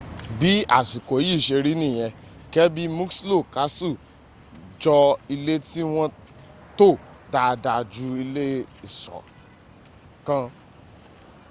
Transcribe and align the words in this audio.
bí 0.39 0.51
àsìkò 0.77 1.15
yìí 1.27 1.43
ṣe 1.45 1.57
rí 1.65 1.73
nìyẹn 1.81 2.15
kirby 2.53 2.83
muxloe 2.97 3.47
castle 3.53 3.95
jọ 4.81 4.95
ilé 5.33 5.53
tí 5.69 5.81
wọ́n 5.93 6.09
tò 6.77 6.87
dáadáa 7.33 7.81
ju 7.93 8.05
ilé 8.23 8.45
ìṣọ́ 8.87 9.19
l 9.21 9.25